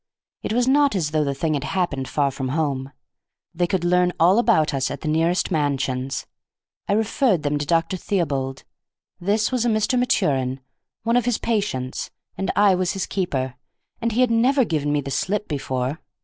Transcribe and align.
It 0.41 0.51
was 0.51 0.67
not 0.67 0.95
as 0.95 1.11
though 1.11 1.23
the 1.23 1.35
thing 1.35 1.53
had 1.53 1.63
happened 1.63 2.07
far 2.07 2.31
from 2.31 2.47
home. 2.47 2.91
They 3.53 3.67
could 3.67 3.83
learn 3.83 4.13
all 4.19 4.39
about 4.39 4.73
us 4.73 4.89
at 4.89 5.01
the 5.01 5.07
nearest 5.07 5.51
mansions. 5.51 6.25
I 6.87 6.93
referred 6.93 7.43
them 7.43 7.59
to 7.59 7.67
Dr. 7.67 7.97
Theobald; 7.97 8.63
this 9.19 9.51
was 9.51 9.63
a 9.63 9.69
Mr. 9.69 9.99
Maturin, 9.99 10.59
one 11.03 11.17
of 11.17 11.25
his 11.25 11.37
patients, 11.37 12.09
and 12.35 12.49
I 12.55 12.73
was 12.73 12.93
his 12.93 13.05
keeper, 13.05 13.53
and 14.01 14.11
he 14.11 14.21
had 14.21 14.31
never 14.31 14.65
given 14.65 14.91
me 14.91 15.01
the 15.01 15.11
slip 15.11 15.47
before. 15.47 15.99